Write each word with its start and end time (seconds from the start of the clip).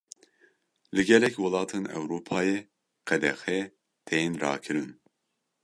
Li 0.93 1.01
gelek 1.09 1.33
welatên 1.41 1.83
Ewropayê 1.97 2.57
qedexe 3.07 3.59
tên 4.07 4.29
rakirin. 4.41 4.89